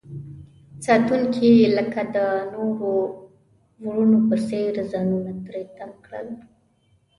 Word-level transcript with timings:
ساتونکي 0.85 1.51
لکه 1.77 2.01
د 2.15 2.17
نورو 2.53 2.91
ورونو 3.83 4.17
په 4.27 4.35
څیر 4.47 4.73
ځانونه 4.91 5.31
تری 5.45 5.63
تم 5.77 5.91
کړل. 6.05 6.27